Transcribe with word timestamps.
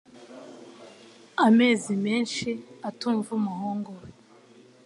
amezi 1.47 1.91
menshi 2.05 2.49
atumva 2.89 3.29
umuhungu 3.39 3.89
we 3.99 4.09